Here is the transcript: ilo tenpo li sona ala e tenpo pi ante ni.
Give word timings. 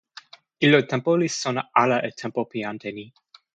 ilo 0.65 0.79
tenpo 0.91 1.11
li 1.19 1.29
sona 1.41 1.61
ala 1.83 1.97
e 2.07 2.09
tenpo 2.21 2.41
pi 2.51 2.59
ante 2.71 2.89
ni. 2.97 3.05